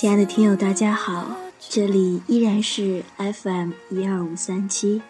[0.00, 5.02] 亲爱的听友，大家好，这里依然是 FM 一二五三七，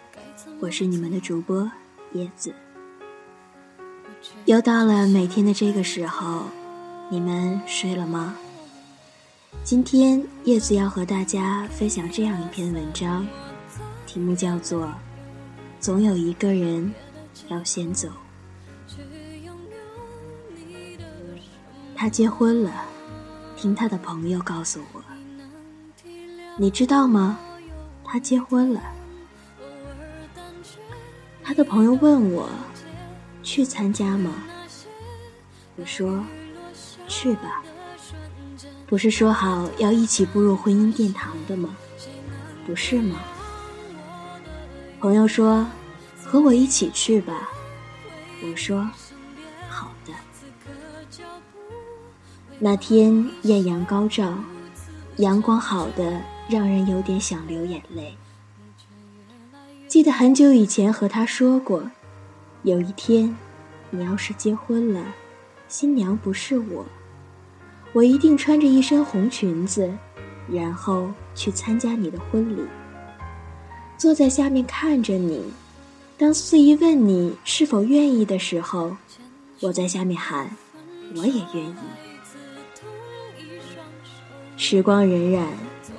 [0.59, 1.71] 我是你们的主播
[2.11, 2.53] 叶子。
[4.43, 6.43] 又到了每天的这个时候，
[7.09, 8.35] 你们睡了吗？
[9.63, 13.25] 今天叶子要和大家分享这样一篇文章，
[14.05, 14.87] 题目叫做
[15.79, 16.93] 《总有一个人
[17.47, 18.09] 要先走》。
[21.95, 22.83] 他结婚了，
[23.61, 25.03] 听他的朋友告诉我。
[26.57, 27.37] 你知道吗？
[28.03, 28.81] 他结婚了。
[31.43, 32.49] 他的朋友问我，
[33.43, 34.33] 去参加吗？
[35.75, 36.25] 我说，
[37.07, 37.61] 去吧。
[38.87, 41.77] 不是说好要一起步入婚姻殿堂的吗？
[42.65, 43.19] 不是吗？
[44.99, 45.67] 朋友说，
[46.25, 47.47] 和我一起去吧。
[48.43, 48.89] 我说，
[52.63, 54.37] 那天艳阳高照，
[55.17, 58.15] 阳光好的让人有点想流眼泪。
[59.87, 61.89] 记得很久以前和他说过，
[62.61, 63.35] 有一天，
[63.89, 65.03] 你要是结婚了，
[65.67, 66.85] 新娘不是我，
[67.93, 69.91] 我一定穿着一身红裙子，
[70.47, 72.61] 然后去参加你的婚礼，
[73.97, 75.51] 坐在下面看着你。
[76.15, 78.95] 当司仪问你是否愿意的时候，
[79.61, 80.55] 我在下面喊，
[81.15, 82.10] 我也愿意。
[84.63, 85.43] 时光荏苒，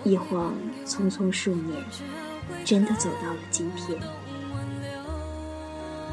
[0.05, 0.55] 一晃
[0.87, 1.77] 匆匆数年，
[2.65, 3.99] 真的走到了今天。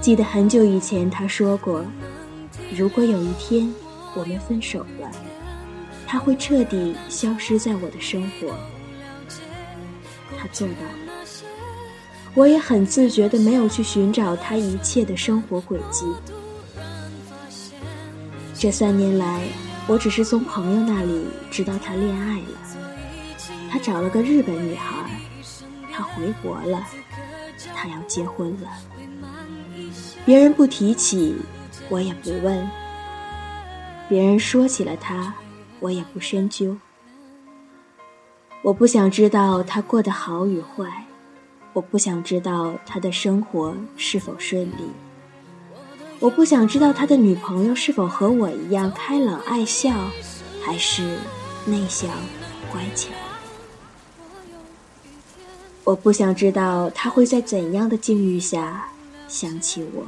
[0.02, 1.86] 记得很久以前他说过，
[2.76, 3.72] 如果有一天
[4.16, 5.12] 我们分手了，
[6.08, 8.56] 他会彻底消失在我的生活。
[10.36, 11.24] 他做到了，
[12.34, 16.04] 我也很自觉的没有去寻找他一切的生活轨迹。
[18.56, 19.44] 这三年来。
[19.90, 22.46] 我只是从朋友那里知道他恋爱了，
[23.72, 25.04] 他找了个日本女孩，
[25.92, 26.86] 他回国了，
[27.76, 28.70] 他要结婚了。
[30.28, 31.36] 别人不提起，
[31.90, 32.64] 我也不问；
[34.08, 35.34] 别人说起了他，
[35.80, 36.78] 我也不深究。
[38.62, 41.04] 我不想知道他过得好与坏，
[41.74, 44.92] 我不想知道他的生活是否顺利。
[46.20, 49.90] 我不想知道他的女朋友是否和我一样开朗爱笑，
[50.62, 51.18] 还是
[51.66, 52.10] 内向
[52.70, 53.10] 乖巧。
[55.86, 58.90] 我不想知道他会在怎样的境遇下
[59.30, 60.04] 想起我。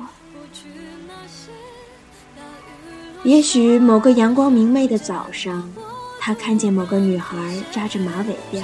[3.24, 5.72] 也许某个阳光明媚的早上，
[6.20, 8.64] 他看见某个女孩扎着马尾辫，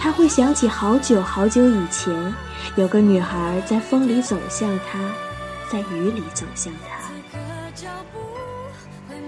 [0.00, 2.34] 他会想起好久好久以前，
[2.76, 4.98] 有个女孩在风里走向他。
[5.70, 7.10] 在雨里走向他，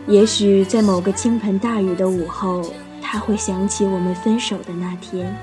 [0.07, 5.37] 也许在某个倾盆大雨的午后，他会想起我们分手的那天。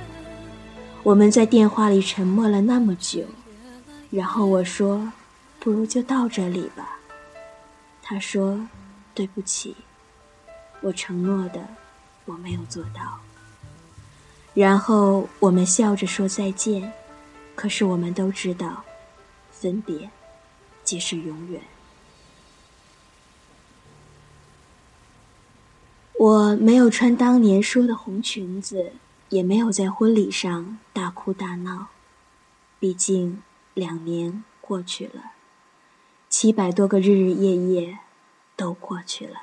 [1.04, 3.24] 我们在电话里沉默了那么久，
[4.10, 5.12] 然后我说
[5.60, 6.98] ：“不如就到这里吧。”
[8.02, 8.60] 他说
[9.14, 9.76] ：“对不起，
[10.82, 11.66] 我承诺的
[12.26, 13.20] 我没有做到。”
[14.54, 16.92] 然后我们笑着说再见，
[17.56, 18.84] 可是我们都知道，
[19.52, 20.10] 分别。
[20.88, 21.62] 即是永远。
[26.18, 28.94] 我没有穿当年说的红裙子，
[29.28, 31.88] 也没有在婚礼上大哭大闹。
[32.80, 33.44] 毕竟
[33.74, 35.34] 两年过去了，
[36.30, 38.00] 七百多个日日夜夜
[38.56, 39.36] 都过去了。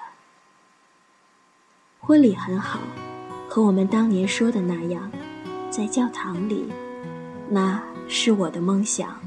[2.00, 2.81] 婚礼很好，
[3.50, 5.12] 和我们当年说的那样，
[5.71, 6.72] 在教堂里，
[7.50, 9.21] 那是我的梦想，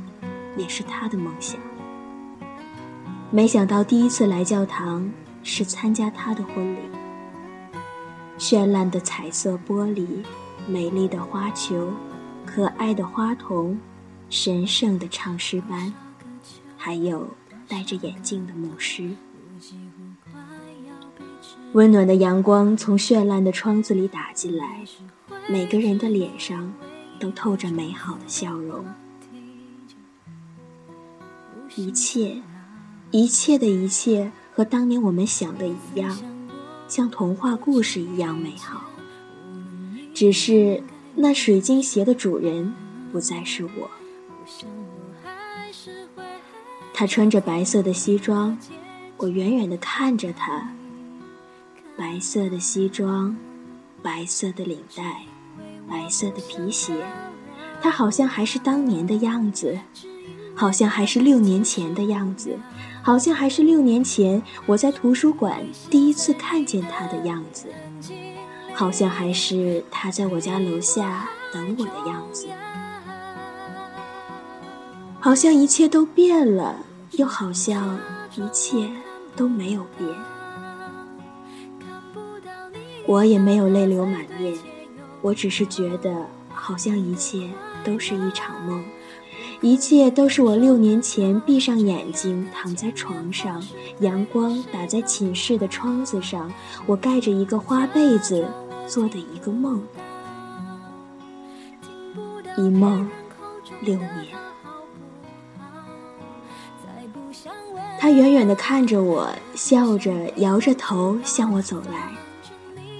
[0.58, 1.67] 也是他的梦想。
[3.30, 5.12] 没想到第一次来教堂
[5.44, 6.80] 是参加他的婚礼。
[8.38, 10.24] 绚烂的彩色玻璃，
[10.66, 11.92] 美丽的花球，
[12.46, 13.78] 可爱的花童，
[14.30, 15.94] 神圣的唱诗班，
[16.78, 17.28] 还有
[17.68, 19.10] 戴着眼镜的牧师。
[21.74, 24.86] 温暖的阳光从绚烂的窗子里打进来，
[25.50, 26.74] 每个人的脸上
[27.20, 28.86] 都透着美好的笑容。
[31.76, 32.42] 一切。
[33.12, 36.18] 一切的一切和当年我们想的一样，
[36.88, 38.84] 像童话故事一样美好。
[40.14, 40.84] 只是
[41.16, 42.74] 那水晶鞋的主人
[43.12, 43.90] 不再是我。
[46.94, 48.58] 他穿着白色的西装，
[49.18, 50.74] 我远远地看着他。
[51.96, 53.38] 白色的西装，
[54.02, 55.22] 白色的领带，
[55.90, 57.06] 白色的皮鞋，
[57.82, 59.78] 他好像还是当年的样子。
[60.58, 62.58] 好像还是六年前的样子，
[63.04, 67.68] 好像还是六年前我在图书馆第一次看见他的样子，
[68.74, 72.48] 好像还是他在我家楼下等我的样子，
[75.20, 76.76] 好像一切都变了，
[77.12, 78.00] 又好像
[78.36, 78.90] 一切
[79.36, 80.10] 都没有变。
[83.06, 84.58] 我也没有泪流满面，
[85.22, 87.48] 我只是觉得好像一切
[87.84, 88.84] 都是一场梦。
[89.62, 93.62] 一切都是我六年前闭上眼睛躺在床上，
[94.00, 96.52] 阳光打在寝室的窗子上，
[96.86, 98.48] 我盖着一个花被子
[98.88, 99.82] 做的一个梦。
[102.58, 103.10] 一梦
[103.82, 104.28] 六年。
[108.00, 112.12] 他远远地看着我，笑着摇着头向我走来。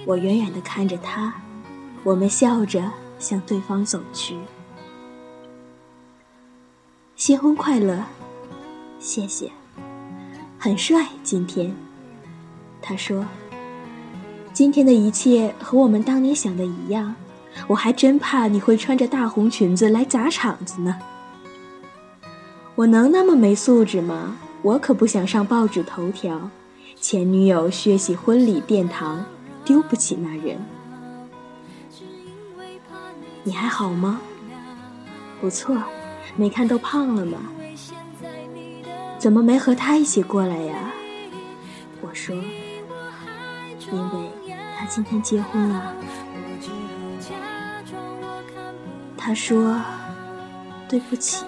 [0.04, 1.32] 我远远地看着他，
[2.02, 2.82] 我们笑着
[3.18, 4.36] 向对方走去。
[7.18, 8.04] 新婚快乐，
[9.00, 9.50] 谢谢，
[10.56, 11.04] 很帅。
[11.24, 11.74] 今天，
[12.80, 13.26] 他说，
[14.52, 17.16] 今天的一切和我们当年想的一样。
[17.66, 20.96] 我还真怕你会穿着大红裙子来砸场子呢。
[22.76, 24.36] 我能那么没素质吗？
[24.62, 26.48] 我可不想上报纸头条。
[27.00, 29.24] 前女友血洗婚礼殿堂，
[29.64, 30.56] 丢不起那人。
[33.42, 34.20] 你还好吗？
[35.40, 35.76] 不错。
[36.38, 37.38] 没看都胖了吗？
[39.18, 40.92] 怎么没和他一起过来呀？
[42.00, 42.32] 我说，
[43.90, 44.30] 因为
[44.78, 45.92] 他今天结婚了。
[49.16, 49.76] 他说，
[50.88, 51.44] 对不起。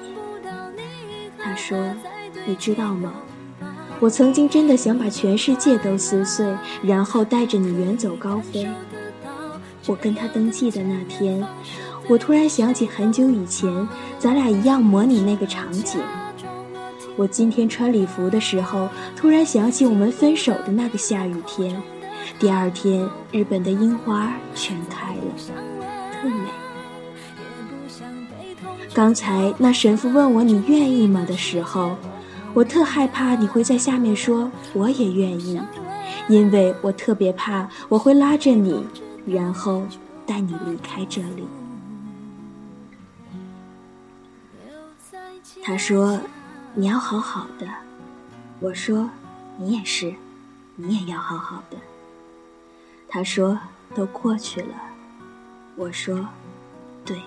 [1.38, 1.78] 他说，
[2.44, 3.12] 你知道吗？
[4.00, 6.52] 我曾经真的想把全世界都撕碎，
[6.82, 8.68] 然后带着你远走高飞。
[9.86, 11.46] 我跟他登记的那天。
[12.10, 16.00] 我突然想起很久以前，咱俩一样模拟那个场景。
[17.14, 21.80] 我今天穿礼服的时候，突然想起我们分手的那个下雨天。
[22.40, 25.20] 第二天，日本的樱花全开了，
[26.20, 26.50] 特美。
[28.92, 31.96] 刚才那神父问我你愿意吗的时候，
[32.52, 35.60] 我特害怕你会在下面说我也愿意，
[36.28, 38.84] 因为我特别怕我会拉着你，
[39.24, 39.84] 然后
[40.26, 41.46] 带你离开这里。
[45.62, 46.20] 他说
[46.74, 47.68] ：“你要好好的。”
[48.60, 49.08] 我说
[49.58, 50.14] ：“你也是，
[50.76, 51.76] 你也要好好的。”
[53.08, 53.58] 他说
[53.94, 54.74] ：“都过去了。”
[55.76, 56.28] 我说
[57.04, 57.20] ：“对，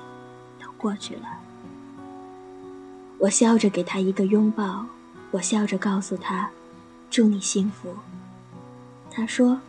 [0.59, 1.39] 都过去了。”
[3.19, 4.85] 我笑着给他一个拥抱，
[5.31, 6.49] 我笑着告诉他
[7.09, 7.95] ：“祝你幸福。”
[9.09, 9.59] 他说：“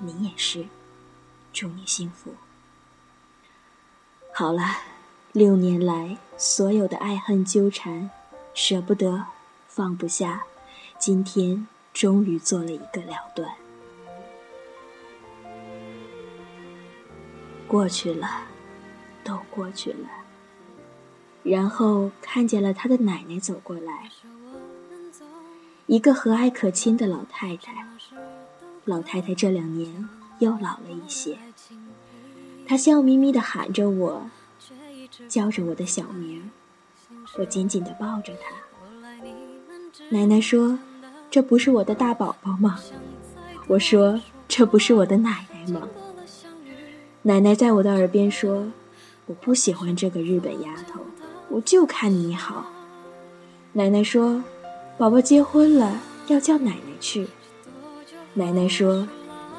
[0.00, 0.66] 你也是，
[1.52, 2.34] 祝你幸福。”
[4.32, 4.62] 好了。
[5.36, 8.08] 六年来，所有的爱恨纠缠，
[8.54, 9.22] 舍不得，
[9.68, 10.44] 放不下，
[10.98, 13.52] 今天终于做了一个了断。
[17.68, 18.44] 过去了，
[19.22, 20.08] 都过去了。
[21.42, 24.10] 然后看见了他的奶奶走过来，
[25.84, 27.86] 一个和蔼可亲的老太太。
[28.86, 30.08] 老太太这两年
[30.38, 31.36] 又老了一些，
[32.66, 34.30] 她笑眯眯地喊着我。
[35.28, 36.50] 叫着我的小名，
[37.38, 38.50] 我紧紧地抱着他。
[40.10, 40.78] 奶奶说
[41.30, 42.78] ：“这不是我的大宝宝吗？”
[43.66, 45.88] 我说：“这不是我的奶奶吗？”
[47.22, 48.70] 奶奶在我的耳边说
[49.26, 51.00] ：“我不喜欢这个日本丫头，
[51.48, 52.70] 我就看你好。”
[53.72, 54.44] 奶奶说
[54.96, 57.26] ：“宝宝结婚了，要叫奶奶去。”
[58.34, 59.08] 奶奶说：“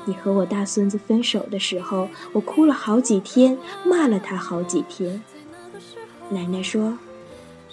[0.05, 5.21] 你和我大孙子分手的时候，我哭了好几天，骂了他好几天。”
[6.29, 6.97] 奶奶说：“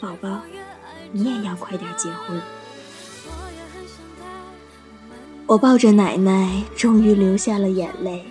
[0.00, 0.40] 宝宝，
[1.10, 2.40] 你也要快点结婚。”
[5.46, 8.24] 我抱着奶奶，终于流下了眼泪。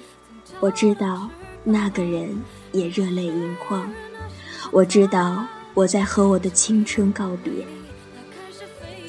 [0.59, 1.29] 我知道
[1.63, 2.35] 那个人
[2.71, 3.91] 也热泪盈眶。
[4.71, 7.51] 我知道我在和我的青春告别。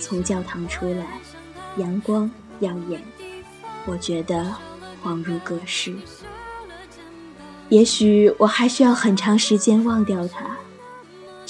[0.00, 1.20] 从教堂出来，
[1.76, 2.30] 阳光
[2.60, 3.00] 耀眼，
[3.86, 4.52] 我觉得
[5.02, 5.94] 恍如隔世。
[7.70, 10.56] 也许我还需要很长时间忘掉他。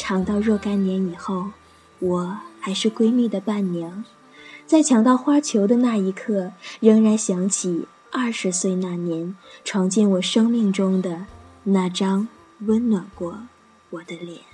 [0.07, 1.47] 长到若干年以后，
[1.99, 4.05] 我还是闺蜜的伴娘，
[4.67, 9.35] 在抢到花球的那一刻，仍然想起二十岁那年
[9.65, 11.25] 闯进我生命中的
[11.63, 12.29] 那张
[12.67, 13.39] 温暖过
[13.89, 14.54] 我的脸。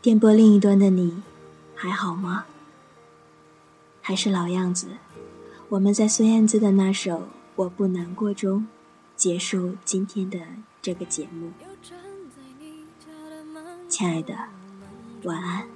[0.00, 1.22] 电波另一端的你，
[1.74, 2.46] 还好吗？
[4.00, 4.86] 还是老样子，
[5.70, 7.16] 我们在孙燕姿的那首
[7.56, 8.68] 《我不难过》中
[9.16, 10.38] 结束今天的
[10.80, 11.50] 这个节目。
[13.88, 14.34] 亲爱的，
[15.24, 15.68] 晚安。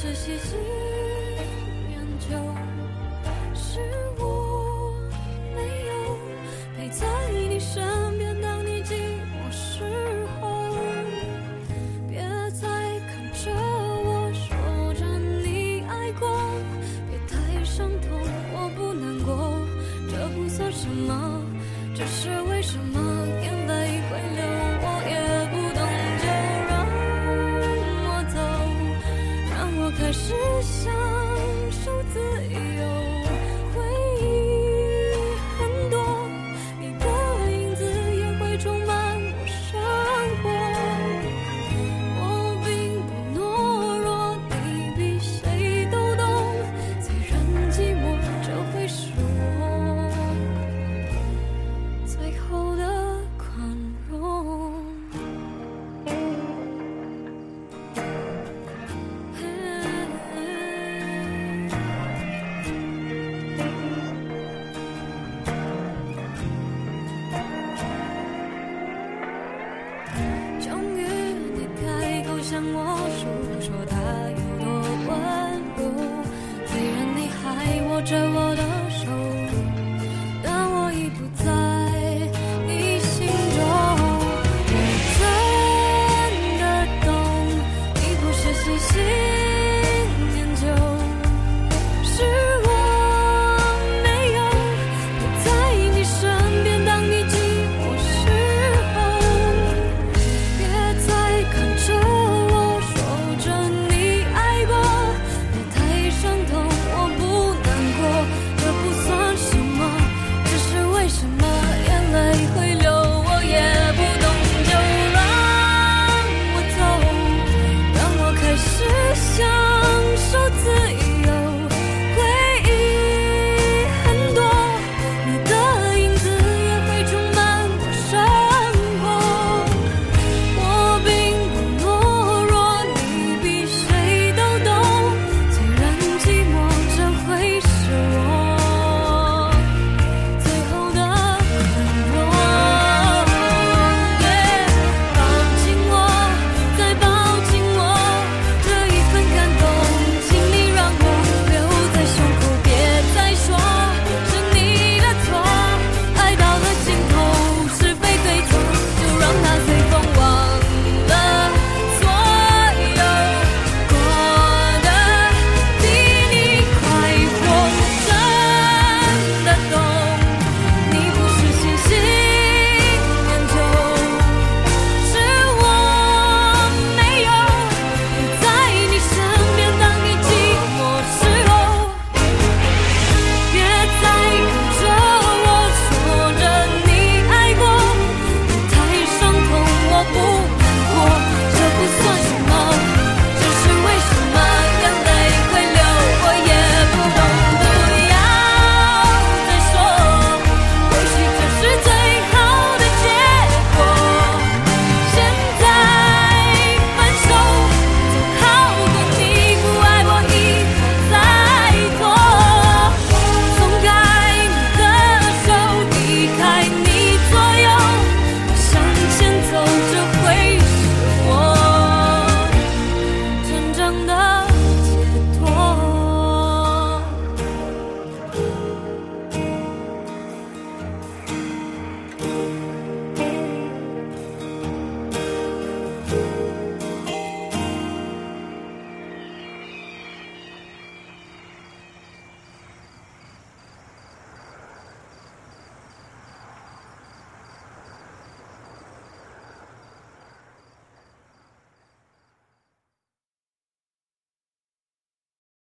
[0.00, 0.56] 是喜新
[1.90, 1.98] 厌
[2.30, 2.67] 旧，
[30.62, 31.07] 想